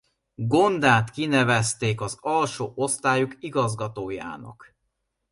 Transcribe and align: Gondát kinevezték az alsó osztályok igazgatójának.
Gondát 0.35 1.09
kinevezték 1.09 2.01
az 2.01 2.17
alsó 2.19 2.71
osztályok 2.75 3.35
igazgatójának. 3.39 4.75